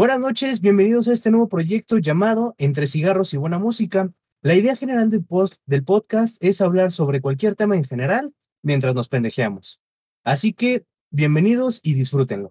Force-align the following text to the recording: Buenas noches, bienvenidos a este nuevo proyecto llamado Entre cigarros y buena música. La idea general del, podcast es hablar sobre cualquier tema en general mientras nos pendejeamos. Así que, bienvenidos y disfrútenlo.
Buenas 0.00 0.18
noches, 0.18 0.62
bienvenidos 0.62 1.08
a 1.08 1.12
este 1.12 1.30
nuevo 1.30 1.50
proyecto 1.50 1.98
llamado 1.98 2.54
Entre 2.56 2.86
cigarros 2.86 3.34
y 3.34 3.36
buena 3.36 3.58
música. 3.58 4.08
La 4.40 4.54
idea 4.54 4.74
general 4.74 5.10
del, 5.10 5.84
podcast 5.84 6.38
es 6.40 6.62
hablar 6.62 6.90
sobre 6.90 7.20
cualquier 7.20 7.54
tema 7.54 7.76
en 7.76 7.84
general 7.84 8.32
mientras 8.62 8.94
nos 8.94 9.08
pendejeamos. 9.08 9.78
Así 10.24 10.54
que, 10.54 10.86
bienvenidos 11.10 11.80
y 11.82 11.92
disfrútenlo. 11.92 12.48